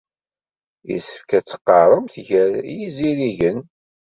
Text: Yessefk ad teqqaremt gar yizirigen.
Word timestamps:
Yessefk 0.89 1.29
ad 1.37 1.45
teqqaremt 1.45 2.15
gar 2.27 2.51
yizirigen. 2.77 3.59